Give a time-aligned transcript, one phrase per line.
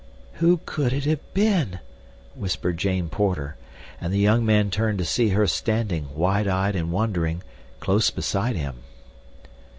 [0.41, 1.77] "Who could it have been?"
[2.33, 3.55] whispered Jane Porter,
[3.99, 7.43] and the young man turned to see her standing, wide eyed and wondering,
[7.79, 8.77] close beside him.